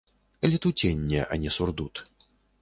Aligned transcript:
Летуценне, 0.41 1.23
а 1.23 1.37
не 1.37 1.51
сурдут. 1.51 2.07